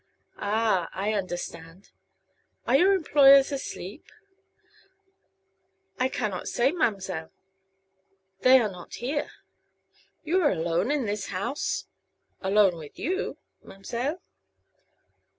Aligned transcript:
"Ah, 0.39 0.89
I 0.93 1.13
understand. 1.13 1.91
Are 2.65 2.75
your 2.75 2.93
employers 2.93 3.51
asleep?" 3.51 4.11
"I 5.99 6.09
cannot 6.09 6.47
say, 6.47 6.71
ma'm'seile. 6.71 7.29
They 8.39 8.59
are 8.59 8.71
not 8.71 8.95
here." 8.95 9.29
"You 10.23 10.41
are 10.41 10.49
alone 10.53 10.89
in 10.89 11.05
this 11.05 11.27
house?" 11.27 11.85
"Alone 12.41 12.77
with 12.77 12.97
you, 12.97 13.37
ma'm'seile." 13.63 14.19